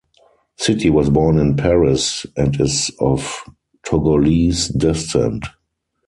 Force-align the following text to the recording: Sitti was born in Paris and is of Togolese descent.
Sitti 0.59 0.89
was 0.89 1.11
born 1.11 1.37
in 1.37 1.55
Paris 1.55 2.25
and 2.35 2.59
is 2.59 2.89
of 2.99 3.43
Togolese 3.85 4.75
descent. 4.75 5.45